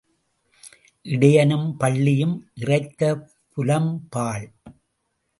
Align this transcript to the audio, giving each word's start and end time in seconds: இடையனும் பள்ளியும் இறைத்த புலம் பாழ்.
இடையனும் 1.05 1.77
பள்ளியும் 1.77 2.33
இறைத்த 2.55 3.11
புலம் 3.53 4.07
பாழ். 4.09 4.47